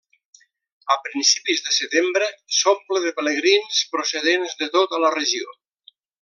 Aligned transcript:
A 0.93 0.95
principis 1.07 1.61
de 1.67 1.73
setembre 1.75 2.29
s'omple 2.61 3.03
de 3.05 3.11
pelegrins 3.19 3.83
procedents 3.93 4.57
de 4.63 4.71
tota 4.79 5.03
la 5.05 5.13
regió. 5.19 5.55